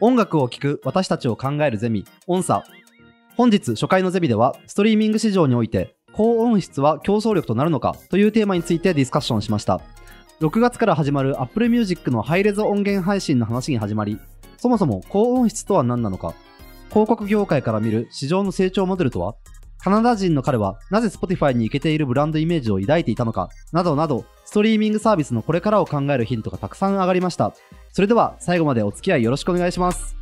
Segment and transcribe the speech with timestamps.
[0.00, 2.64] 音楽を聴く私たちを考えるゼミ音差
[3.36, 9.80] 本日初回のゼミではストリーミング市場において高音質は競争力となるのかというテーマについてディスカッションしました。
[10.40, 14.18] 6月から始まる Apple Music のハイレゾ音源配信の話に始まり
[14.56, 16.34] そもそも高音質とは何なのか
[16.88, 19.36] 広告業界から見る市場の成長モデルとは
[19.78, 27.54] カナダ人の彼はなぜ Spotify に行けているブランドイメージを抱いていたのかなどなどストリーミングサービスのこれからを考えるヒントがたくさん上がりました。
[27.92, 30.14] それでは最後までお付き合いよろしくお願いします。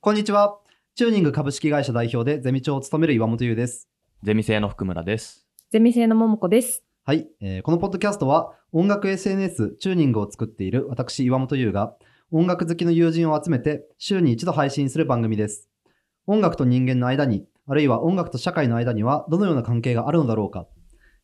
[0.00, 0.58] こんにちは。
[0.96, 3.88] チューニング株式会社代表でゼミ長を務める岩本優です。
[4.22, 5.46] ゼミ生の福村です。
[5.70, 6.82] ゼミ生の桃子です。
[7.04, 11.94] はい、えーこのポッドキャストは音楽 SNS チューニングを作っている私岩本優が
[12.36, 15.70] 音楽好きの友人を集めて週に一度配信する番組です。
[16.26, 20.66] 音楽と人間の間に、あるいは音楽と社会の間にはどのような関係があるのだろうか、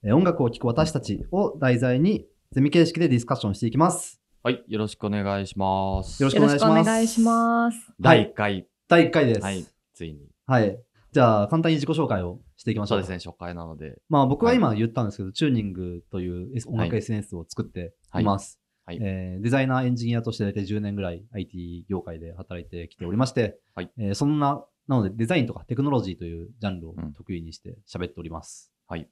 [0.05, 4.21] えー音楽を聴く私たちを題材にゼミ形式でディスカッションしていきます。
[4.45, 6.23] はい、よろしくお願いします。
[6.23, 7.93] よろしくおお願いします願いします。
[7.99, 8.69] 第1回。
[8.87, 9.41] 第1回です。
[9.41, 10.29] はい、ついに。
[10.47, 10.79] はい。
[11.11, 12.99] じゃあ、簡単に自己紹介をしていきましょう。
[13.03, 14.01] そうですね、初回なので。
[14.09, 18.60] まあ僕は今言ったんですけど、チューニングという音楽はい SNS を作っています。
[18.91, 28.73] はいえーデザイナー、エンジニアとして大体10年ぐらい IT 業界で働いてきておりまして、はいえーそんな、なのでデザインとかテクノロジーというジャンルをうん得意にして喋っております。
[28.89, 29.09] はい。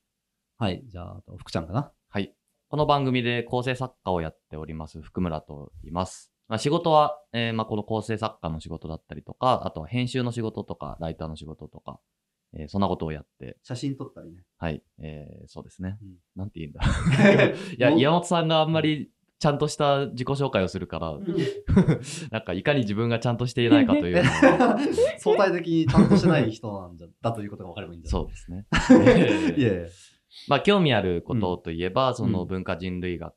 [0.56, 0.82] はい。
[0.88, 1.92] じゃあ、あと福ちゃんかな？
[2.08, 2.34] はい。
[2.68, 6.32] この番組で構成作家をやっております、福村と言います。
[6.48, 12.00] まあ、仕事は、えーまあ、この構成作家の仕事だったりとか、あとは編集の仕事とか、ライターの仕事とか、
[12.52, 14.42] えーそんなことをやって、写真撮ったりね。
[14.56, 15.98] はい、えーそうですね。
[16.02, 16.82] うんなんて言うんだ。
[17.78, 21.12] いや、岩本さんがあんまりちゃんとした自己紹介をするから、
[22.30, 24.22] なんかいかに自分がちゃんとしていないかという
[25.18, 28.66] 相対的にちゃんとしてない人なんじゃ、だということが分かればいいんじゃそうですね。
[29.56, 29.88] いやいや。
[30.46, 32.48] まあ、興味あることといえば、そのうん。
[32.48, 33.34] 文化人類学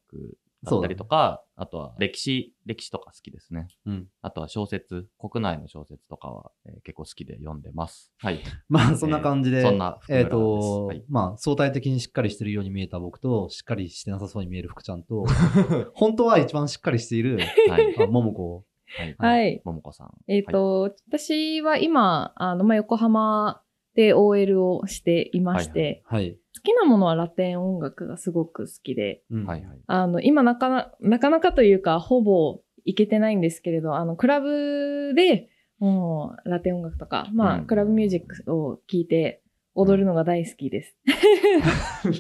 [0.64, 3.68] だったりとか、あとは歴史、歴史とか好きですね。
[3.86, 4.08] うん。
[4.22, 8.12] あとは小説、国内の小説とかは、えー結構好きで読んでます。
[8.18, 8.40] はい。
[8.70, 15.26] まあ、そんな感じで、えーそんな福えっ、村ですと、はいまあ、相対的にしっかりしてるように見えた僕と、しっかりしてなさそうに見える福ちゃんと、
[15.94, 17.40] 本当は一番しっかりしている、
[17.70, 17.96] はい。
[17.98, 18.66] あ桃子。
[18.98, 19.16] はい。
[19.18, 19.62] はい。
[19.64, 20.12] ももこさん。
[20.28, 23.62] えっ、と、私は今、あの、まあ、横浜
[23.96, 26.38] で OL をしていまして、はいはい。
[26.56, 29.80] 好きなものはラテン音楽がすごく好きで、うんはいはい。
[29.88, 39.42] あの、今なかな、なかなかというか、ほぼ行けてないんですけれど、あの、クラブで、もう、ラテン音楽とか、まあ、うんクラブミュージックを聴いて、
[39.74, 40.98] 踊るのが大好きです。
[41.08, 42.14] ちゃん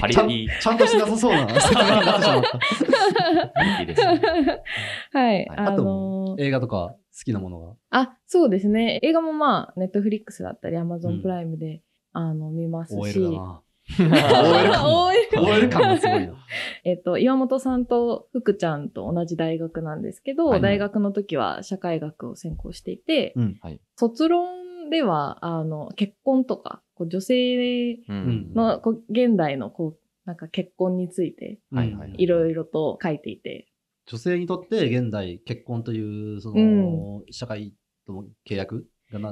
[0.00, 3.52] パリピ、ちゃんとしなさそうな説明になってしまった。
[3.54, 4.62] パリピですね。
[5.12, 5.36] はい。
[5.36, 7.74] はいあのー映画とか好きなものが？
[7.90, 8.98] あ、そうですね。
[9.02, 11.82] 映画もまあ、ネットフリックスだったり、アマゾうんンプライムで、
[12.12, 12.98] あの、見ますし。
[13.20, 13.62] OL だな。
[13.98, 16.34] OL 感すごいな。
[16.84, 23.60] えっと、岩本さんと福ちゃんと同じ大学なんですけど、はい大学の時は社会学を専攻していて、うん。
[23.96, 28.52] 卒論では、あの、結婚とか、こう女性うん。
[28.54, 32.26] の、こう現代の、こう、なんか結婚について、はいはいい。
[32.26, 33.68] ろいろと書いていて、
[34.06, 37.74] 女性にとって現代結婚という、その、社会
[38.06, 38.86] との契約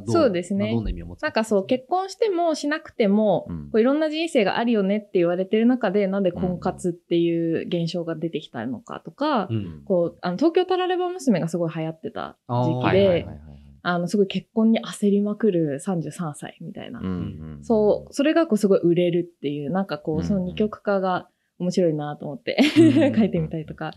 [0.06, 0.70] そうですね。
[0.72, 3.70] どんな意味を持つなんかそう、結婚してもしなくても、うん。
[3.70, 9.82] こういろんな人生があるよねって言われてる中で、なんで婚活っていう現象が出てきたのかとか、うん。
[9.84, 13.26] こう、あの、東京タラレバ娘がすごい流行ってた時期ではい、
[13.82, 17.00] あの、すごい結婚に焦りまくる33歳みたいな。
[17.00, 17.10] うんう
[17.60, 23.14] んそう、それがこうすごい売れるっていう、なんかこうその二極化が面白いなと思ってうん。
[23.16, 23.92] 書いてみたりとか。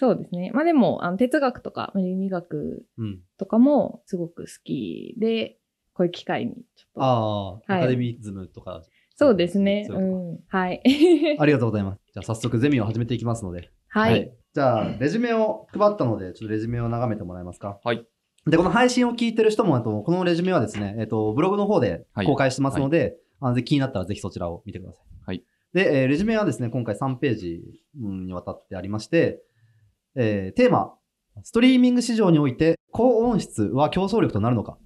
[0.00, 0.50] そうですね。
[0.54, 3.20] まあでも、あの、哲学とか、倫理学うん。
[3.36, 5.58] とかもすごく好きで、
[5.92, 7.02] こういう機会にちょっと。
[7.02, 8.82] ああ、はいアカデミズムとか。
[9.14, 9.84] そうですね。
[9.86, 10.38] そうん。
[10.48, 10.80] はい。
[11.36, 12.00] と ありがとうございます。
[12.14, 13.68] じゃあ早速ゼミを始めていきますので。
[13.88, 14.32] はい。。
[14.54, 17.78] じゃあ、レジュメを配ったので、ちょっとレジュメを眺めてもらえますか？
[17.84, 18.06] はい。
[18.46, 25.06] で、この配信を聞いてる人も、あとこのレジュメはですね、えっと、ブログの方で公開してますので、あのぜ気になったらぜひそちらを見てください。
[25.26, 25.44] はい。
[25.74, 27.62] で、えーレジュメはですね、今回3ページ
[28.00, 29.42] うんにわたってありまして、
[30.16, 30.94] えーテーマ、
[31.42, 34.78] ストリーミング市場において高音質は競争力となるのか、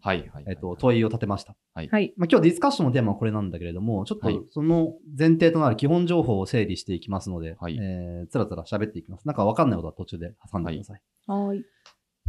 [0.00, 0.44] はいはい。
[0.48, 1.54] えっと、問いを立てました。
[1.74, 1.88] はい。
[2.16, 9.26] まあ、今日ディスカッションのテーマはこれなんだけれども、ちょっはいとその前提となる基本情報を整理していきますので、はいえーつらつら喋っていきます。
[9.26, 11.02] なんかわかんないことは途中で挟んでください。
[11.28, 11.64] はい。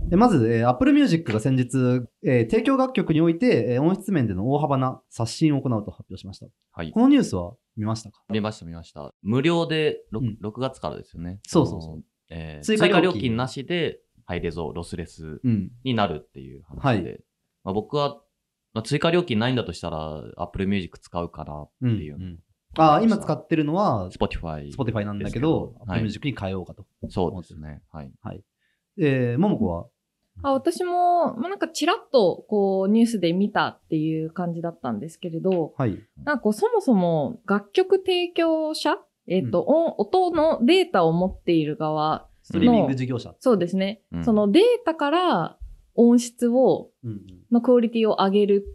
[0.09, 6.45] でまず、えー Apple Music が先日、えー提供楽曲において、えー音質面での大幅な刷新を行うと発表しました。
[6.73, 6.99] はいこ。
[6.99, 8.21] のニュースは見ましたか？
[8.29, 9.11] 見ました見ました。
[9.23, 11.39] 無料で 6,、うん6月からですよね。
[11.47, 12.03] そうそうそうう。
[12.29, 15.71] えー追加料金追加料金なしでハイレゾ、ロスレスうん。
[15.83, 17.17] になるっていう話で、は
[17.65, 18.21] まあ、僕は
[18.73, 22.15] まあ、追加料金ないんだとしたら、Apple Music 使うかなってうんいう。
[22.15, 22.39] うん
[22.75, 24.73] あー今使ってるのは Spotify。
[24.73, 26.87] Spotify なんだけど、はい Apple Music に変えようかと。
[27.09, 27.83] そうですね。
[27.91, 28.11] はい。
[28.97, 29.85] えー、ももこは？
[30.41, 35.99] あ私も、まあ、なんかちらっとこうニュースで見たっていう感じだったんですけれど、はい。
[36.23, 38.97] なんかこうそもそも楽曲提供者、
[39.27, 43.33] えっ、と、音音のデータを持っている側、ストリーミング事業者。
[43.39, 44.01] そうですね。
[44.11, 44.23] うん。
[44.23, 45.57] そのデータから
[45.95, 47.21] 音質を、うん
[47.51, 48.65] のクオリティを上げる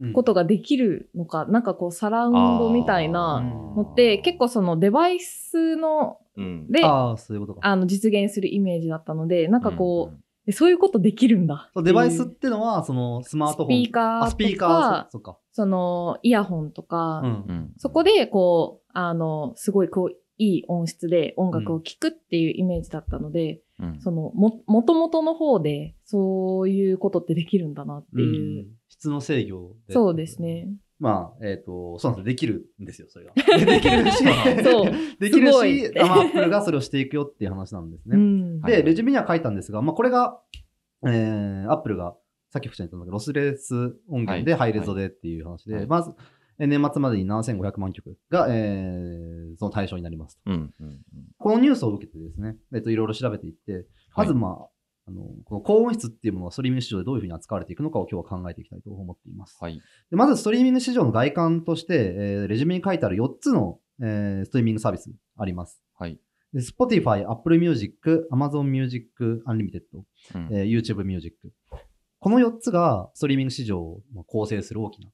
[0.00, 0.12] うん。
[0.12, 7.74] ことができるのか、なんかこうサラウンドみたいなのって結構そのデバイスのうん、で、あああ、そういうことか。
[7.74, 11.84] の実現するイメージだったので、なんかこう、うんえそういうことできるんだそう。
[11.84, 13.84] デバイスってのは、そのスマートフォン。
[13.84, 15.38] スピーカーとかあ、スピーカー、そか。
[15.52, 28.60] そのイヤホンとか、うんうんそこでこう、あの、すごいこう、いい音質で音楽を聴くっていうイメージだったので、うんその、も、元々の方で、そういうことってできるんだなっていう。
[28.60, 29.94] うん質の制御で。
[29.94, 30.68] そうですね。
[30.98, 32.24] まあ、えっ、と、そうなんですよ。
[32.24, 33.32] できるんですよ、それが。
[33.64, 34.24] できるし、
[34.64, 38.16] そうできるしアマップルがそれをしていくよっていう話なんですね。
[38.16, 38.47] うん。
[38.62, 40.40] はいで、レジュメには書いたんですが、まあ、これが、
[41.06, 42.14] えー、アップルが、
[42.50, 43.74] さっき福ちゃん言ったんだけど、ロスレス
[44.08, 46.10] 音源ではいハイレゾでっていう話で、はいまず、
[46.58, 50.50] えー年末までに7500万曲が、えー、その対象になりますと。
[50.50, 51.00] うんうん
[51.38, 54.68] このニュースを受けてですね、えっと、いろいろ調べていって、まず、まあ、
[55.06, 59.56] あの、この高音質っていうものはストリーミング市場でどういうふうに扱われていくのかを今日は考えていきたいと思っています。
[59.60, 59.80] はい。
[60.10, 65.80] でまず、ストリーミング市場の外観として、えーレジュメに書いてある4つの、えーストリーミングサービスあります。
[66.52, 66.64] はい。
[66.64, 69.06] で Spotify、Apple Music、Amazon Music
[69.46, 69.82] Unlimited、
[70.34, 71.36] うんえー YouTube Music。
[72.20, 75.10] この4つがストリーミング市場を構成する大きな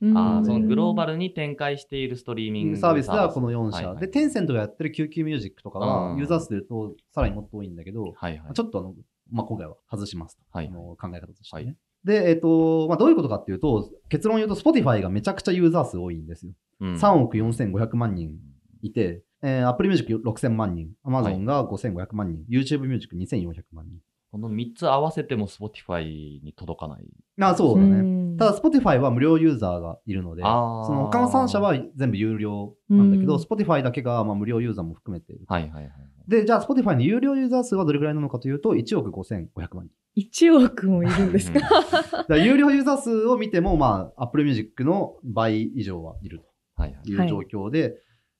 [0.00, 1.12] うんああ、そのグローバル。
[1.12, 3.76] ルに展開しているストリーミングサービスはこの4社。
[3.78, 8.52] はいはいで、テンセントがやってる QQ Music とかは、うんユーザー数で言うとさらにもっと多いんだけど、はいはい。
[8.54, 8.94] ちょっとあの、
[9.30, 10.42] まあ、今回は外しますと。
[10.52, 11.64] はいあの考え方としてね。
[11.64, 16.52] はいで、えっ、と、まあ、どういうことかっていうと、結論言うと Spotify がめちゃくちゃユーザー数多いんですよ。
[16.80, 18.38] うん3億4500万人
[18.82, 24.00] いて、えー、Apple Music 6000万人、Amazon が5500万人、YouTube Music 2400万人。
[24.30, 26.04] この3つ合わせても Spotify
[26.42, 27.04] に届かない。
[27.40, 28.02] あそうだね。
[28.02, 35.46] ねただ、Spotify は無料ユーザーがいるので、その他の3社は全部有料なんだけど、うん Spotify だけがまあ無料ユーザーも含めている。
[35.48, 35.92] はいはいはい。
[36.28, 39.90] で、じゃあ Spotify の有料ユーザー数はどれくらいなのかというと、1億5500万人。
[40.18, 41.60] 1億もいるんですか？
[42.28, 46.42] だ有料ユーザー数を見ても、まあ、Apple Music の倍以上はいる
[46.74, 47.94] はいはいという状況で、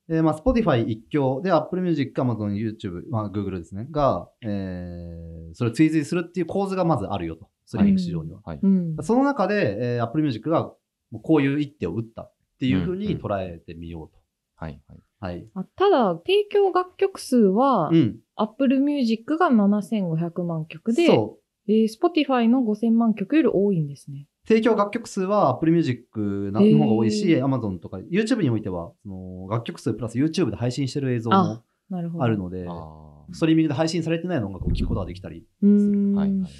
[0.09, 8.39] えーまあ、Spotify 一強で Apple Music、Amazon、YouTube、まあ、Google ですね、が、えーそれを追随するっていう構図がまずあるよと、ストリーミング市場には。
[8.45, 8.59] はい。
[8.61, 8.95] うん。
[9.01, 10.71] その中で、えー、Apple Music が
[11.09, 14.19] もうこういう一手を打ったっていうふうに捉えてみようと。
[14.55, 14.99] はいはい。
[15.19, 15.47] はい。
[15.55, 18.19] あただ、提供楽曲数は、うん。
[18.35, 21.71] Apple Music が7500万曲で、そう。
[21.71, 24.27] えー Spotify の5000万曲より多いんですね。
[24.49, 32.23] 提供楽曲数は Apple Music の方が多いし、Amazon とか YouTube においては、その楽曲数プラス YouTube で配信してる映像もあなるほど。
[32.23, 36.17] あるので、あストリーミングで配信されてない音楽を聴くことができたり、うーん。
[36.17, 36.21] あ。
[36.21, 36.51] はいはいはい。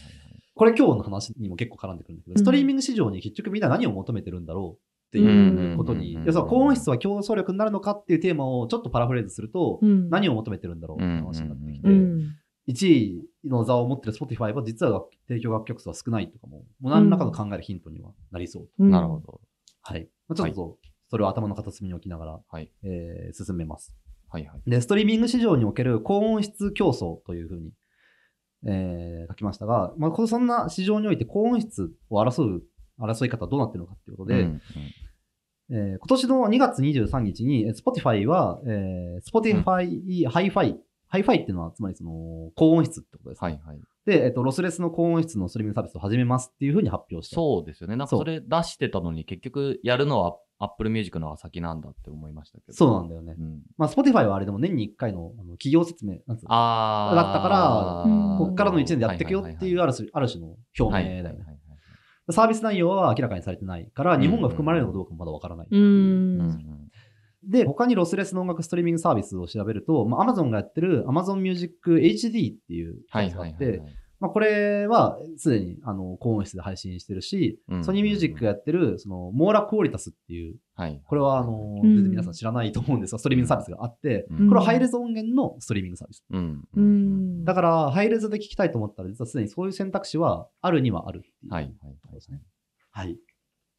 [0.53, 2.37] これ今日の話にも結構絡んでくるんだけど、うん。
[2.37, 5.77] ストリーミング市場に結局みんな何を求めてるんだろうってういうん。
[5.77, 6.25] ことに、うん。
[6.25, 12.35] 要するに高音質は競争力になるのかっていうテーマをちょっとパラフレーズすると、うん、何を求めてるんだろうって話になってきて、うん。
[12.67, 18.69] 1位の座を持ってる Spotify は実は提供楽曲数は少ないとかも、もう何らかの考えるヒントにはなりそう。
[18.79, 19.19] うんなるほ。
[19.19, 19.41] ど。
[19.81, 20.09] はい。
[20.27, 20.77] まあちょっと
[21.09, 22.71] それを頭の片隅に置きながら、はい。
[22.83, 23.95] えー進めます。
[24.29, 24.69] はいはい。
[24.69, 27.71] で、ストリーミング市場における高音質競争というふうに、
[28.67, 32.63] えー書きましたが、まあ、このそんな市場において高音質を争う、
[32.99, 34.61] 争い方はどうなってるのかっていうことで、うん
[35.71, 40.75] えー今年の2月23日に、えー Spotify は、えー Spotify Hi-Fi、
[41.11, 43.51] Hi-Fi っていうのは、つまりその、高音質ってことです、ね。
[43.51, 43.81] はいはい。
[44.05, 47.35] で、えっ、と、ロスレスの高音質のストリーミングサービスを始めますっていうふうに発表した。
[47.35, 47.95] そうですよね。
[47.95, 52.73] なんかそれ出してたのに結局やるのは Apple Music の方が先なんだって思いましたけど。
[52.73, 53.35] そうなんだよね。
[53.37, 53.61] うん。
[53.77, 56.41] まあ、Spotify はあれでも年に1回のあの企業説明、なんつ。
[56.41, 61.59] だったからうんこっからの1年でやっていくよっていうある種ある種の表明だよね。
[62.31, 65.67] サービス内容は明らかにされてないから、日本が含まれるのかどうかもまだわからない。
[65.71, 66.88] うん
[67.43, 73.81] で、他にロスレスの音楽ストリーミングサービスを調べると、まあ、Amazon がやってる Amazon Music HD っていうサはいービスがあって。
[74.19, 81.01] まあ、これはすでにあの高音質で配信してるし、うんソニーミュージックがやってるそのモーラクオリタスっていう、はい。
[81.05, 86.25] これはあの、うん全然皆さん知らないと思うんですが、ストリーミングサービスがあって、うんこれはハイレゾ音源のストリーミングサービス。
[86.29, 86.67] うん。
[86.75, 86.81] う。
[86.81, 87.45] ん。
[87.45, 91.73] だから、ハイレゾで聞きたいと思ったら、実はすでにそういう選択肢はあるにはあるっていうはいはい。
[92.91, 93.17] はい。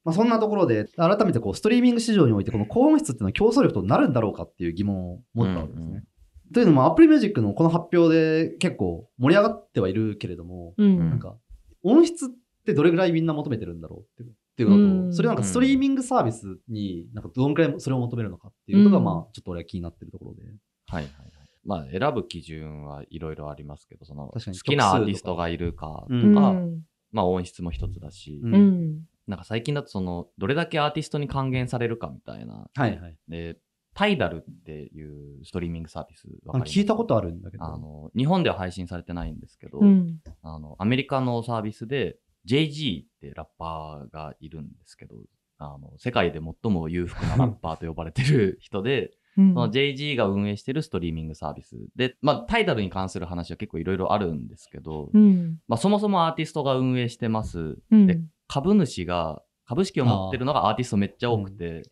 [0.04, 5.86] まあ、そんなところで、改めてこうストリーミング市場において、この高音質っていうのは競争力となるんだろうかっていう疑問を持ったわけですね。
[5.86, 6.04] うんうん
[6.52, 10.98] というのも、Apple Music のこの発表で結構盛り上がってはいるけれども、うん。
[10.98, 11.36] なんか、
[11.84, 12.28] 音質っ
[12.66, 20.42] てどれぐらいみんな求めてるんだろうってっっていうことと、うんそれなんかストリーミングサービスになんかどのくらいそれを求めるのかっていうのが、うんまあ、ちょっと俺は気になってるところで。
[20.42, 20.52] はい
[20.88, 21.32] はいはい。
[21.64, 29.00] まあ、選ぶ基準はいろいろありますけど、その、好きなアーティストがいるかとうんか、うんまあ音質も一つだし、うんうん。
[29.30, 32.68] なんか最近だとその、どれだけアーティストに還元されるかみたいな。
[32.74, 33.16] はいはい。
[33.28, 33.56] で、
[33.94, 36.78] タイダルっていうストリーミングサービスわかります？
[36.78, 37.64] 聞いたことあるんだけど。
[37.64, 40.18] あの、日本では配信されてないんですけど、うん。
[40.42, 45.16] あの、アメリカのサービスで JG ってラッパーがいるんですけど、
[45.58, 49.06] あの、世界で最も裕福なラッパーと呼ばれてる人で、
[49.36, 55.58] うんその JG が運営してるストリーミングサービスで、まあ、タイダルに関する話は結構いろいろあるんですけど、うん。
[55.68, 57.78] まあ、そもそもアーティストが運営してます。
[57.90, 58.06] うん。
[58.06, 61.82] で株主が、株式を持ってるのがアーティストめっちゃ多くて。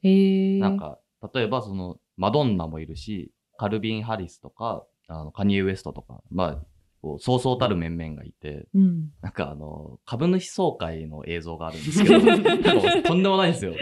[0.60, 0.98] なんか、
[1.32, 9.10] 例えばその、マドンナもいるし、カルビン・ハリスとか、あのカニエ・ウエストとか、まあ、そうそうたる面々がいて、うん。
[9.22, 12.20] なんかあの、株主総会の映像があるんですけど、
[13.06, 13.74] とんでもないんですよ。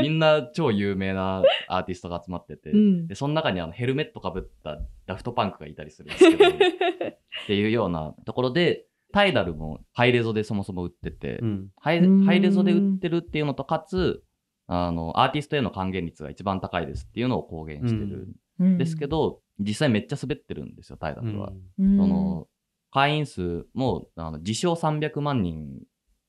[0.00, 8.85] みんな超有名なアーティストが集まってて、うんで、その中にあのヘルメットかぶったダフトパンクがいたりするんですけど、 っていうようなところで、
[9.16, 11.68] タイダルもハイレゾでそもそも売ってて、うん。
[11.80, 14.22] ハイレゾで売ってるっていうのと、かつ、
[14.66, 18.28] あの、アーティストへの還元率が一番高いですっていうのを公言してる
[18.62, 21.50] んですけど、実際めっちゃ滑ってるんですよ、タイダルは。
[21.78, 22.46] うん、その、
[22.90, 25.80] 会員数も、あの、自称300万人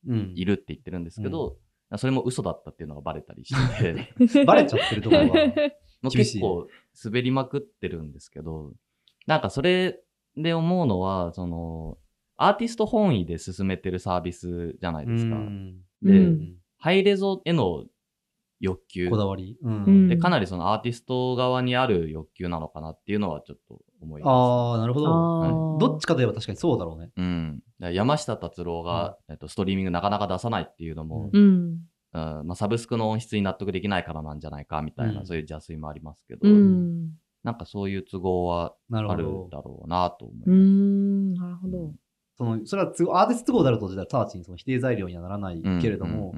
[0.08, 0.32] うん。
[0.38, 1.58] いるって言ってるんですけど、
[1.98, 4.14] それも嘘だったっていうのがバレたりして。
[4.16, 5.36] て、 バレちゃってるところは。
[6.10, 6.70] 結構
[7.04, 8.72] 滑りまくってるんですけど、
[9.26, 10.02] なんかそれ
[10.38, 11.98] で思うのは、その、
[12.38, 15.36] アーティスト本位で進めてるサービスじゃないですか。
[15.36, 17.86] うんで、うんハイレゾへの
[18.60, 19.58] 欲求こだわり。
[19.62, 20.10] ううんん。
[20.10, 25.08] で、かなりそのアーティスト側にある欲求なのかなっていうのはちょっと思いまああ、なるほど。
[25.08, 27.08] あーどっちかといえば確かにそうだろうね。
[27.08, 27.12] す。
[27.18, 27.64] うん。
[27.80, 31.80] 山下達郎が、えっと、ストリーミングなかなか出さないっていうのも、うん。
[32.14, 37.10] うんまあ、サブスクの音質に納得できないからなんじゃないかみたいな、うんそういう邪推もありますけど、うん。
[37.44, 39.26] なんかそういう都合はある。
[39.52, 40.50] だろうなと思います。
[40.52, 41.34] うん。
[41.34, 41.94] なるほど。
[42.38, 42.90] そのそれは
[43.22, 46.36] アーティスト都合であると、直ちにその否定材料にはならないけれども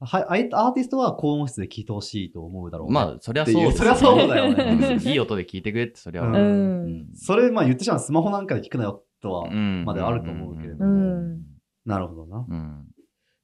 [0.00, 6.22] はいアーティストは高音質で聴いてほしいと思うだろうまあ、そりゃそうですそりゃそうだよねうんいい音で聞いてくれって、そりゃ。
[6.22, 7.06] ううんん。
[7.14, 10.94] それ、まあ言ってしまうスマホなんかで聞くなよとは、うんまであると思うけれどうも。
[10.94, 11.40] ん。
[11.86, 12.44] なるほどな。
[12.48, 12.86] うん。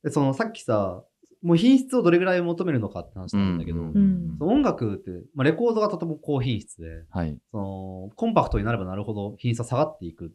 [0.03, 1.05] で、そのさっきさ、
[1.43, 7.39] もう品質をどれぐらい求めるのかって話なんだけど、うんうんその音楽って、まあ、レコードがとても高品質で、はい。
[7.53, 10.33] そのコンパクトになればなるほど品質は下がっていく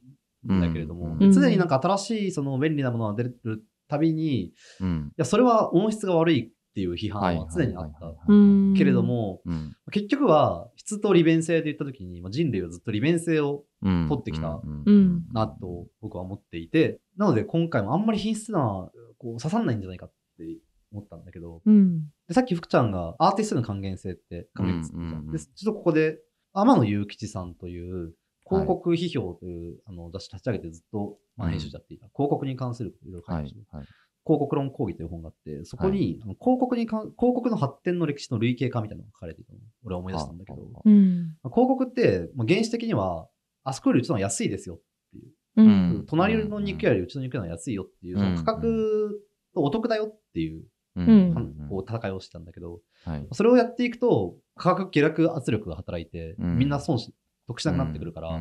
[0.47, 5.11] んだけれども、うんで常になんか新しいその便利なものが出るたびに、いうん。
[5.17, 8.13] や、それは音質が悪いっていう批判は常にあった。
[8.27, 8.73] うん。
[8.77, 9.75] けれど、も、うん。
[9.91, 14.07] 結局は質と利便性で言ったときに、まあ人類はずっと利便性をうん。
[14.07, 20.43] 取ってきたうんなと僕は思っていて、なので今回もあんまり品質なこう刺さんないんじゃないかって
[20.91, 22.01] 思ったんだけど、うん。
[22.27, 26.19] でさっき福ちゃんがアーティストの還元性って還元率ってたじゃんうんうんうんでちょっとここで
[26.53, 28.13] 天野祐吉さんという
[28.49, 33.65] 広告批評という、あの雑誌立ち上げてずっと、まあ、うん編集者やっていた、広告に関するいろいろ書いてる、。
[33.71, 33.87] はいはい。
[34.25, 43.27] 広告論講義という本があって、そこに、あの広告にか広告の発展の歴史の類型化みたいなのが書かれていたのを俺は思い出したんだけど、広告って、まあ、原始的には、
[43.63, 45.27] あそこよりうちの方が安いですよっていう、
[45.57, 45.69] ううん
[46.01, 46.05] ん。
[46.07, 49.21] 隣の肉よりうちの肉の方が安いよっていう、その価格
[49.53, 50.63] とお得だよっていう、
[50.95, 53.27] ううんはんこう戦いをしてたんだけど、はい。
[53.31, 57.13] それをやっていくと、価格下落圧力が働いて、うんみんな損し、
[57.49, 58.39] 得しなくなってくるから。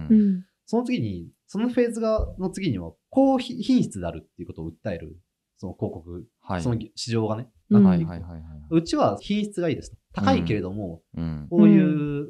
[0.67, 5.17] その次に、そのフェーズが、の次には、高品質であるっていうことを訴える、
[5.57, 6.63] その広告、はい。
[6.63, 8.43] その市場がね、うんはいはいはいはい。
[8.71, 9.97] うちは品質がいいですと。
[10.13, 11.47] 高いけれども、うん。
[11.49, 12.29] こういう、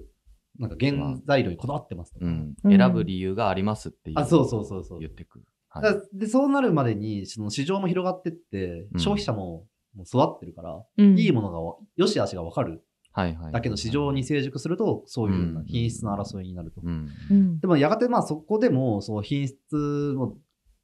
[0.59, 2.27] なんか原材料にこだわってますとか。
[2.27, 2.55] うん。
[2.63, 4.19] うん選ぶ理由がありますっていう。
[4.21, 5.09] あ、そうそうそうそう言。
[5.09, 5.45] ってくる。
[5.69, 11.19] はいで、そうなるまでに、その市場も広がってって、うん消費者ももう育ってるから、うん。
[11.19, 12.85] いいものがわ、良し悪しがわかる。
[13.13, 13.53] はいはい。
[13.53, 16.81] だけど市場に成熟すると、そういう品質の争いになると。
[16.83, 17.09] うん。
[17.31, 17.61] うん。
[17.61, 20.37] でもやがてまあそこでも、その品質を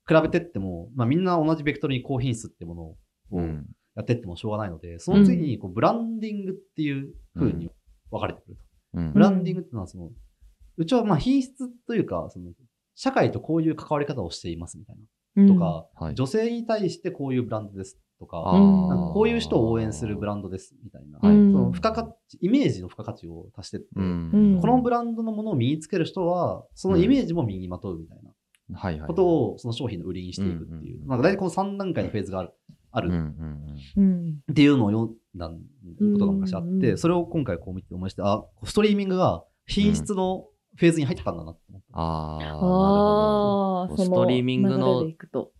[0.08, 2.96] 比べてっても、まあみんな同じベクトルに高品質ってものを
[3.32, 3.66] うん。
[3.94, 7.70] やってってもしょうがないので、その次にこうブランディングっていう風に
[8.10, 8.62] 分かれてくると。
[8.94, 10.10] うんブランディングっていうのはその、
[10.76, 12.52] うちはまあ品質というか、その、
[12.94, 15.02] 社会とこういう関わり方をしていますみたいな。
[15.48, 21.20] とか、はい女性に対してこういうブランドですとか、かこういう人を応援するブランドですみたいな。
[21.20, 29.06] その付加価値、イメージの付加価値を足してって、うんこのブランドのものを身につける人は、そのイメージも身にまとうみたいな。
[29.06, 31.06] ことを、その商品の売りにしていくっていう。
[31.06, 32.52] 大体この3段階のフェーズがある、
[32.92, 33.08] ある。
[34.50, 41.98] っていうのを読んだことが昔あって、それを今回こう見て思いまして、あ、ストリーミングが品質のフェーズに入ったんだなって思った。
[41.98, 42.38] ああ。
[42.38, 44.04] なるほど。
[44.04, 45.04] ストリーミングの。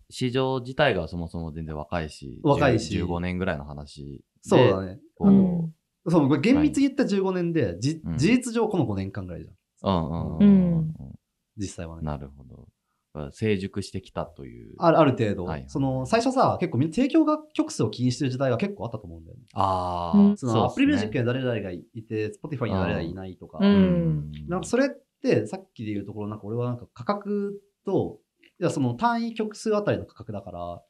[0.09, 4.49] 市場自体がそもそも全然若いし、若いし10 15年ぐらいの話で。
[4.49, 4.99] そうだね。
[5.15, 5.73] こううん
[6.07, 9.95] そう、これ厳密に言った15年で、じうん事実上この5年間ぐらいじゃん。
[9.95, 10.95] うんうんううんん
[11.57, 12.03] 実際はね。
[12.03, 12.67] なるほど。
[13.31, 14.75] 成熟してきたという。
[14.77, 19.43] あるある程度、はいはいその最初さ、結構みんな提供楽曲数を気にしてる時代が結構あったと思うんだよね。
[19.53, 24.89] ああ、うんその Apple Music やには誰々がいて、Spotify には誰々いないとか、うんなんかそれっ
[25.27, 28.19] てさっきで言うところ、なんか俺はなんか価格と、
[28.59, 30.81] いやその単位曲数あたりの価格だから、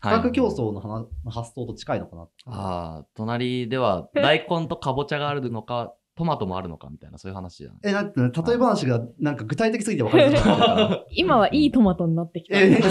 [0.00, 2.22] 価格競争の話発想と近いのかな。
[2.46, 7.78] ああ、隣では大根とかぼちゃがあるのか、トマトもあるのかみたいな、そういう話じゃない？
[7.84, 11.04] え、なんて例え話がなんか具体的すぎて分かりづらくなるから。
[11.14, 12.60] 今はいいトマトになってきた。
[12.60, 12.82] えー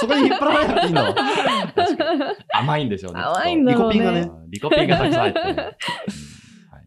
[0.00, 0.96] そこに引っ張られなくていいん。
[2.52, 3.20] 甘いんでしょうね。
[3.20, 3.94] 甘いんだろうね。
[3.94, 5.48] リコピンがねリコピンがたくさん入ってる。
[5.50, 5.74] うんはい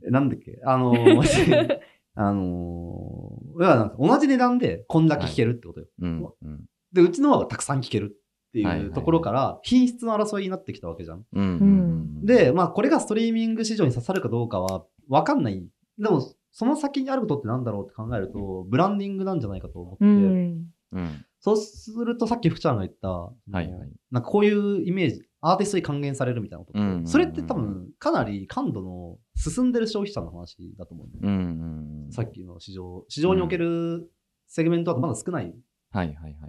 [0.07, 0.60] えなんだっけ？
[0.65, 1.79] あのー、
[2.19, 5.86] あのー、要はなんか同じ値段でこんだけ聴けるってことよ。
[6.01, 6.65] うんうん。
[6.91, 8.07] で、うちの方がたくさん聴けるっ
[8.53, 12.25] てはいはいはいいうところから、品質の争いになってきたわけじゃん。
[12.25, 15.63] で、まあ、これがストリーミング市場に刺さるかどうかは分かんない。
[16.00, 16.21] でも、
[16.51, 20.65] その先にあることってなんだろうって考えると、ブランディングなんじゃないかと思って、うん。
[20.93, 21.25] うん。
[21.39, 23.69] そうするとさっき福ちゃんが言った、はいはい。
[24.09, 26.79] なんかこういうイメージ、アーティストに還元されるみたいなこと。
[26.79, 27.07] うんうんうん。
[27.07, 31.43] それって多分かなり感度の進んでる消費者の話だと思うんだよね。
[31.43, 34.09] うんうんうんさっきの市場、市場における
[34.47, 35.53] セグメントはまだ少ない。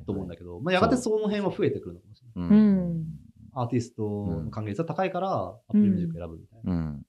[0.07, 2.51] と思うんだけど、まあ、やがてその辺は増えてくるのかもしれない。
[2.51, 3.05] ううん。
[3.55, 6.73] アーティストの還元率が高いから、 Apple Music 選ぶみたいな。
[6.73, 7.07] うん。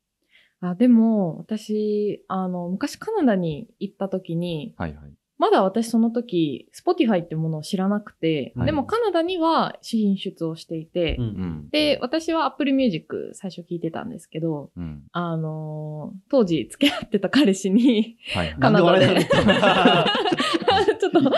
[0.62, 5.14] あ、でも、私、あの、昔カナダに行った時に、はいはい。
[5.40, 11.70] まだ私その時、Spotify ってものを知らなくて、はいでもカナダには進出をしていて、うんうん。
[11.72, 15.04] で、私は Apple Music 最初聞いてたんですけど、うん。
[15.14, 19.26] あのー当時付き合ってた彼氏に、はいカナダでで
[21.00, 21.32] ちょっと、の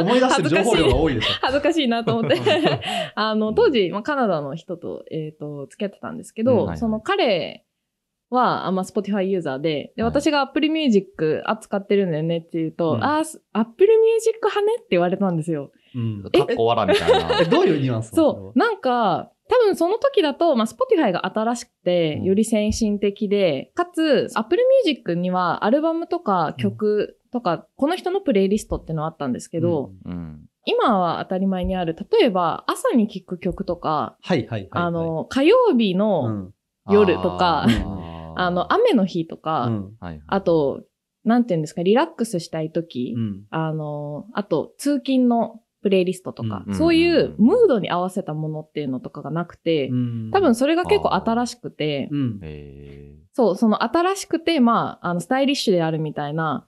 [0.00, 1.28] 思い出してる情報量が多いでしょ。
[1.40, 2.40] 恥ずかしいなと思って。
[3.16, 7.64] あの、当時、まあ、カナダの人と、えっ、と、付き合ってたんですけど、うんはいはいその彼
[8.30, 14.74] は、あまあ、Spotify ユーザーで、で、はい私が Apple Music 扱ってるんだよねって言うと、うんあ Apple Music 派ね？
[14.76, 15.70] って言われたんですよ。
[15.94, 17.40] うんかっこわらみたいな。
[17.40, 18.58] え、どういうニュアンスそう。
[18.58, 30.40] なんか、多分その時だと、まあ、Spotify が新しくてう、んより先進的で、かつ、Apple Music にはアルバムとか曲とか、この人のプレイリストってのはあったんですけど、うんうん。
[30.66, 34.68] 今は当たり前にある、例えば朝に聴く曲とか、はいはいはいはい。
[34.84, 36.54] あの、火曜日うの、ん、
[36.88, 38.10] 夜とかあー
[38.40, 39.84] あの、雨の日とか、うん。
[40.00, 40.22] はいはい。
[40.26, 40.82] あと、
[41.24, 43.42] なんていうんですか、リラックスしたい時、うん。
[43.50, 52.40] あの、あと、通勤のプレイリストとか、うんそういうムードに合わせたものっていうのとかがなくて、うん多分それが結構新しくて、うん。
[52.42, 56.66] えそう、その新しくて、まあ、あの、スタイリッシュであるみたいな。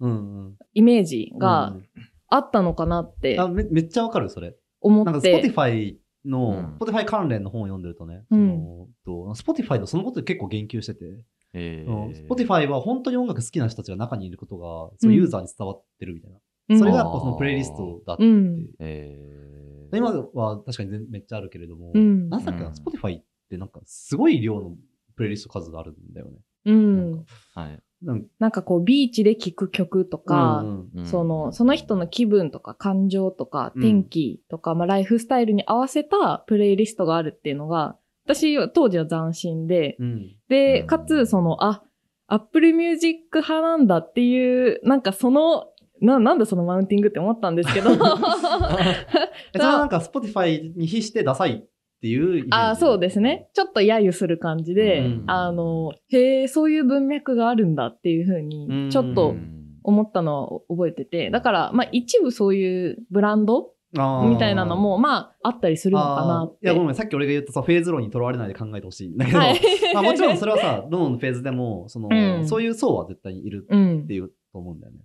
[0.74, 1.88] イメージがうん
[2.28, 4.46] あったのかなってあめめっちゃわかる、それ。
[4.48, 5.52] なんか思って。
[5.52, 11.08] Spotify の、うん Spotify 関連の本を読んでるとね、うんそのと Spotify のそのことで結構言及してて、ー
[11.54, 12.06] えうん。
[12.10, 16.38] ー Spotify は本当に音楽好きな人たちが中にいることが、そうのユーザーに伝わってるみたいな。
[16.70, 16.78] うん。
[16.78, 18.24] それがやっぱそのプレイリストだって。
[18.24, 18.66] うん。
[18.78, 19.96] えー。
[19.96, 22.30] 今は確かに全めっちゃあるけれども、うん。
[22.30, 22.74] なんだっけな、うん。
[22.74, 24.74] Spotify ってなんかすごい量の
[25.16, 26.38] プレイリスト数があるんだよね。
[26.64, 27.24] うん。
[27.54, 27.82] はい。
[28.02, 28.28] なんか。
[28.38, 31.06] なんかこう、ビーチで聴く曲とか、うんうん。
[31.06, 33.82] その、その人の気分とか感情とかうん。
[33.82, 41.82] 天気とか、まあライフスタイルに合わせたプレイリストがあるっていうのが、私は当時は斬新で、うんで、うんかつ、その、あ、
[42.28, 45.66] Apple Music 派なんだっていう、なんかその、
[46.00, 47.90] な、なんだそのマウンティングって思ったんですけど。
[49.54, 51.64] えそれはなんか Spotify に比してダサいっ
[52.00, 53.48] ていうあそうですね。。
[53.54, 59.36] ちょっと揶揄する感じで、うんあの、へえ、そういう文脈があるんだっていうふううんに、ちょっと
[59.84, 66.66] 思ったのは覚えてて、だから、まあ一部そういうブランドみたいなのも、まああったりするのかなって。
[66.66, 69.60] いや、ごめん、さっき俺が言ったさ、フェーズ論にとらわれないで考えてほしいんだけど、はい。
[69.94, 74.14] まあもちろんそれはさ、どのフェーズでも、その、うんそういう層は絶対にいるうんって。
[74.14, 75.00] いうと思うんだよね。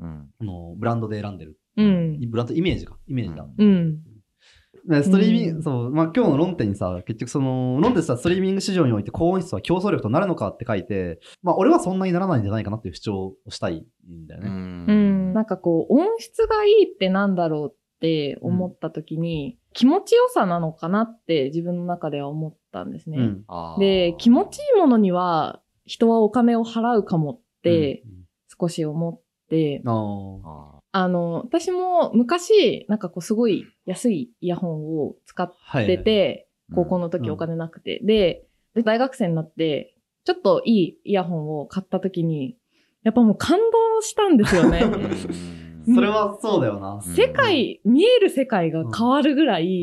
[0.00, 0.28] うん。
[0.40, 1.58] あの、ブランドで選んでる。
[1.76, 2.30] うん。
[2.30, 2.96] ブランド、イメージか。
[3.08, 3.46] イメージだ。
[3.58, 3.98] うん。
[4.86, 14.48] ねストリーミング、うんそう、まあ今日の論点にさ、結局その、論点さ、ストリーミング市場において高音質は競争力となるのかって書いて、まあ俺はそんなにならないんじゃないかなっていう主張をしたいんだよね。
[14.48, 15.34] うん。
[15.34, 23.18] なんかこう、音質がいいってなんだろうって思った時に、気持ちよさなのかなって自分の中では思ったんですね。
[23.18, 23.44] うん。
[23.78, 28.10] で、気持ちいいものには人はお金を払うかもってうん、
[28.58, 35.86] 少し思って、あーああの、私も昔、なんかこうすごい安いイヤホンを使っはい。
[35.86, 42.56] てて、ー高校の時うんお金なくて、で、で大学生になって、ちょっといいイヤホンを買った時に、
[43.02, 44.82] やっぱもう感動したんですよね。
[45.84, 46.94] それはそうだよな。
[46.94, 47.02] うん。
[47.02, 49.82] 世界、見える世界が変わるぐらい、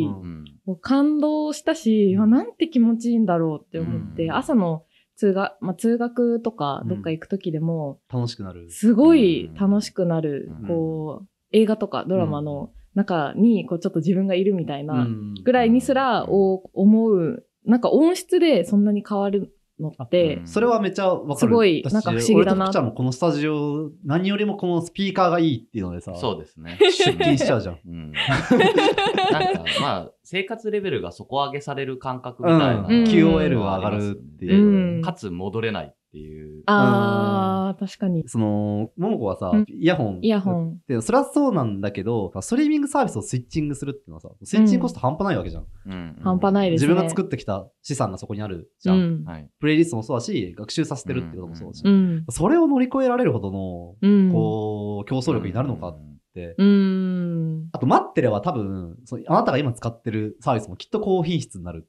[0.65, 2.23] もう感動したし、うん。
[2.23, 4.31] あなんて気持ちいいんだろうって思って、うん。
[4.31, 4.83] 朝の
[5.15, 8.69] 通学、まあ、通学とかうんどっか行く時でも、楽しくなる。
[8.69, 10.67] すごい楽しくなる、うん。
[10.67, 15.33] こう、映画とかドラマの中に、こう、ちょっと自分がいるみたいな、うん。
[15.43, 21.39] ぐらいにすら、お思う、なんか音質でそんなに変わるのってう、んそれはめっちゃわかる。
[21.39, 26.77] すごい私なんか不思議だな俺と福ちゃんもこのスタジオ、何よりもこのスピーカーがいいっていうのでさ、そうですね。
[26.79, 27.79] 出勤しちゃうじゃん。
[27.85, 36.46] うん、なんか、まあ、生活レベルが底上げされる感覚みたいな、うんうん QOL が上がるっていううんかつ戻れないっていう。
[36.69, 38.27] あー、確かに。
[38.27, 40.19] その、ももこはさうん、イヤホン。
[40.21, 40.80] イヤホン。
[40.88, 45.65] で、それはそうなんだけど、ストリーミングサービスをスイッチングするっていうのはさ、スイッチングコスト半端ないわけじゃん。
[45.86, 46.88] うん半端ないですね。
[46.88, 48.97] 自分が作ってきた資産がそこにあるじゃん。
[48.97, 49.23] うん。
[49.25, 49.49] はい。
[49.60, 51.84] プレイリストもそうだし、学習させてるってこともそうだし。
[51.86, 52.25] うん。
[52.30, 54.32] それを乗り越えられるほどの、うん。
[54.32, 55.99] こう、競争力になるのかっ
[56.34, 56.56] て。
[56.58, 57.69] うん。
[57.71, 61.88] あと、待ってれば多分、そのあなたが今使ってるサービスもきっと高品質になる。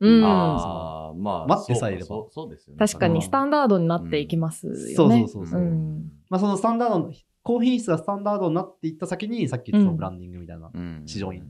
[0.00, 0.24] うん。
[0.24, 2.06] ああ、まあ、待ってさえいれば。
[2.06, 2.78] そうそうそうですよね。
[2.78, 4.78] 確かにスタンダードになっていきますよね。
[4.94, 5.60] そうそうそうそう。
[5.60, 6.12] うん。
[6.28, 9.96] まあ、そのスタンダードの、高品質がスタンダードになっていった先に、さっき言ったそのうん。
[9.96, 11.02] ブランディングみたいなうん。
[11.06, 11.42] 市場に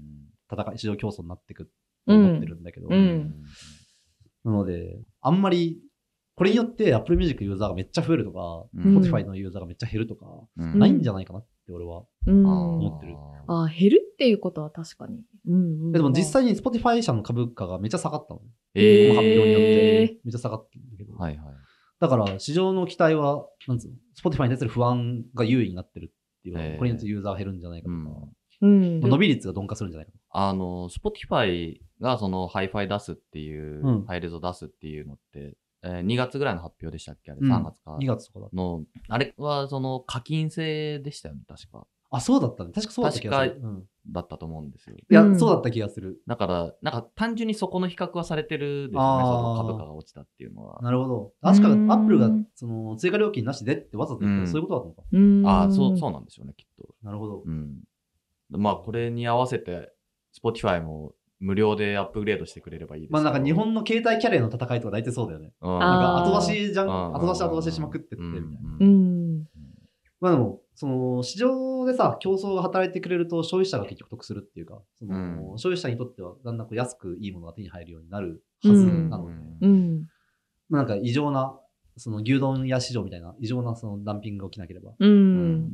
[0.53, 1.71] 戦い、市場競争になっていくと
[2.15, 3.35] 思ってるんだけど、うん。
[4.45, 5.81] なので、あんまり、
[6.35, 8.99] これによって Apple Music ユーザーがめっちゃ増えるとか、うん。
[8.99, 10.79] Spotify のユーザーがめっちゃ減るとか、うん。
[10.79, 12.05] ないんじゃないかなって俺は。
[12.27, 12.47] うん。
[12.47, 13.15] 思ってる
[13.47, 15.21] あー減るっていうことは確かに。
[15.49, 15.57] うんう
[15.89, 15.93] ん。
[15.93, 18.47] でも実際に Spotify 社の株価がめっちゃ下がったのね。
[18.75, 21.15] えこの発表によっへてめっちゃ下がったんだけど。
[21.15, 21.47] はいはい。
[22.01, 23.95] だから市場の期待は、なんつうの、
[24.31, 28.29] Spotify に対する不安が優位になってるっていうえーこれによってユーザーが減るんじゃないかとか、
[28.63, 29.01] うん。
[29.01, 30.13] まあ伸び率が鈍化するんじゃないか。
[30.31, 37.33] あの、Spotify がそのハイファイ出すっていう、うんハイレゾ出すっていうのって、えー2月ぐらいの発表でしたっけ？
[37.33, 37.97] あれ、うん3月か。
[37.97, 38.57] 2月とかだと。
[38.57, 41.87] の、あれはその課金制でしたよね、確か。
[42.12, 42.73] あ、そうだったね。
[42.75, 43.51] 確かそうだった気がする。
[43.55, 44.97] 確うん、いだったと思うんですよ。
[45.09, 46.21] や、うんそうだった気がする。
[46.27, 50.81] だから、なんか単純にそこの比較はされてるでしょうね、その株価が落ちたっていうのは。
[50.83, 51.33] なるほど。
[51.40, 55.03] 確かうーん Apple がその追加料金なしでってわざと言ってる、うんそういうことだったのか。
[55.12, 55.47] うん。
[55.47, 56.95] ああ、そう、そうなんでしょうね、きっと。
[57.05, 57.43] なるほど。
[57.47, 57.79] うん。
[58.51, 59.93] まあ、これに合わせて、
[60.37, 65.53] Spotify も無料でアップグレードしてくれればいいですまあなんか日本の携帯キャリアの戦いとか大体そうだよね。
[65.62, 68.48] うん、なんか後出しじゃん、うん後出し後出ししまくってってみたいな。
[68.79, 68.85] う。
[68.85, 69.44] ん。
[70.20, 80.07] まあでも、その市場でさ、競争が働いてくれると消費者が結局得するっていうか、そのうん消費者にとってはだんだんこう安くいいものが手に入るようになるはずなので、うん。
[80.68, 81.59] まあなんか異常な、
[81.96, 85.72] その牛丼屋市場みたいな異常なそのダンピングが起きなければ、ううんん。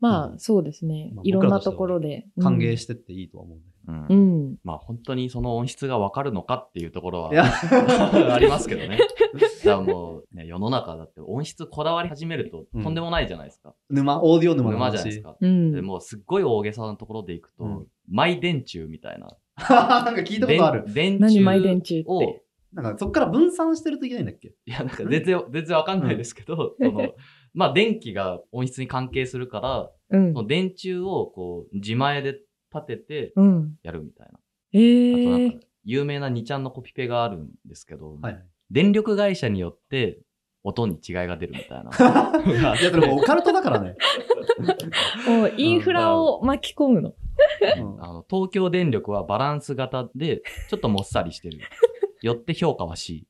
[0.00, 1.22] まあ、そうですねまあ。
[1.24, 2.26] いろんなところで。
[2.40, 4.56] 歓迎してっていいとは思うんだけうんうん。
[4.64, 7.30] まあ本当にその音質がわかるのかっていうところは
[8.34, 8.98] ありますけどね。
[8.98, 13.74] だからもう、ね、世の中だって音質こだわり始めるとうんとんでもないじゃないですか。
[13.88, 14.70] 沼、オーディオ沼。
[14.70, 15.36] 沼じゃないですか。
[15.40, 15.72] うん。
[15.72, 19.28] でもうすっごい大げさなところでいくと、うんマイ電柱みたいな。
[20.04, 20.84] なんか聞いたことある。
[20.92, 22.10] 電電何マイ柱電柱って？
[22.10, 22.40] を、
[22.72, 24.48] なんかそっから分散してるといけないんだっけ？
[24.48, 27.14] いや、なんか全然、全然わかんないですけど、その、
[27.54, 30.42] まあ電気が音質に関係するから、うんそ。
[30.42, 32.40] の電柱をこう、自前で
[32.74, 33.74] 立ててうん。
[33.82, 34.38] やるみたいな。
[34.72, 38.44] ええあとなんか。、有名な2ちゃんのコピペがあるんですけど、はいはい。
[38.70, 40.20] 電力会社によって
[40.62, 41.90] 音に違いが出るみたいな。
[42.78, 43.96] いや、でもオカルトだからね。
[45.26, 47.10] もうインフラを巻き込むの。
[47.10, 47.16] うん
[48.02, 51.58] あの東京電力はバランス型で、ちょっともっさりしてる。
[52.22, 53.26] よって評価は C。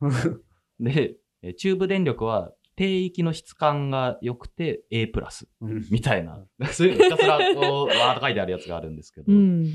[0.80, 5.46] で、え中部電力は低域の質感が良くて A プラス。
[5.60, 6.42] うんみたいな。
[6.72, 9.66] そういうのひたすらこう、わーっと書いてあるやつがあるんですけど、うん。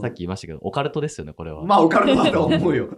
[0.00, 1.62] さっき言いましたけど、オカルトですよね、これは。
[1.66, 2.96] まあ、オカルトだと思うよ。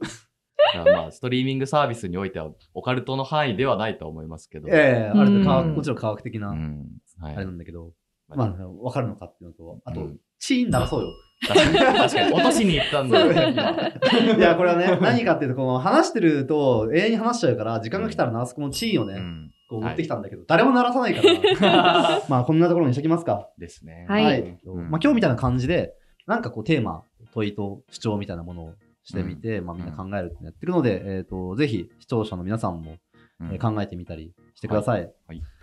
[0.95, 4.69] まあ、ストリーミングサービスにおいては、オカルトの範囲ではないと思いますけど。
[4.71, 6.87] ええあれで科学うんもちろん科学的な、うん。
[7.19, 7.35] はい。
[7.35, 7.93] あれなんだけど、
[8.29, 11.09] ままあ、わかるのかっていうのと、あと、うんチーン鳴らそうよ。
[11.49, 13.33] 確かに、確かに落としに行ったんだよ。
[14.39, 19.51] いや、これはね、何かっていうと、この話してると永遠に話しちゃうから、時間が来たら鳴らすこのチーンをね、うん。
[19.69, 21.23] こう持ってきたんだけど、誰も鳴らさないか
[21.61, 23.49] ら、まあ、こんなところにしときますか。
[23.59, 24.07] ですね。
[24.09, 25.95] はいうんまあ、今日みたいな感じで、
[26.27, 27.03] なんかこう、テーマ、
[27.33, 28.75] 問いと主張みたいなものを
[29.05, 32.93] してみて、まあ、みんな考えるってやってるので、えっ、と、ぜひ、視聴者の皆さんも、
[33.41, 35.13] うんえー考えてみたりしてください。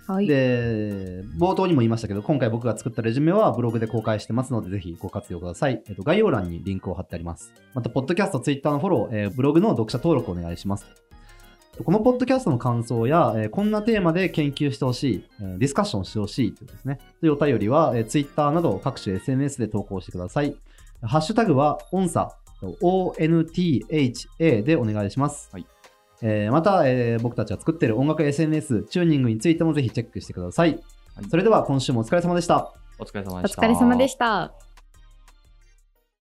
[0.05, 0.27] はい。
[0.27, 5.81] で、冒頭にも言いましたけど、今回僕が作ったレジュメはブログで公開してますので、ぜひご活用ください。
[5.87, 7.51] えっと、概要欄にリンクを貼ってあります。
[7.73, 10.85] また、ポッドキャスト、ツイッターのフォロー、えーブログの読者登録お願いします。
[11.83, 20.55] このポッドキャストの感想や、えーこんなテーマで研究してほしい、えーディスカッションしてほしいというですね、というお便りは、えー、ツイッターなど各種 SNS で投稿してください。
[21.01, 22.35] ハッシュタグは、音差、
[22.81, 25.49] ONTHA でお願いします。
[25.51, 25.65] はい
[26.21, 30.71] えーまた、えー僕たちが作っている音楽 SNS、チューニングについてもぜひチェックしてください。
[30.71, 30.83] はい
[31.29, 32.73] それでは今週もお疲れ様でした。
[32.97, 33.61] お疲れ様おでした。
[33.61, 34.72] 疲れ様でした。